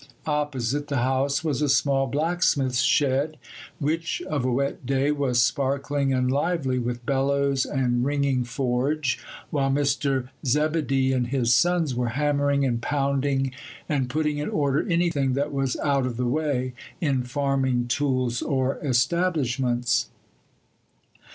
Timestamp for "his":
11.27-11.53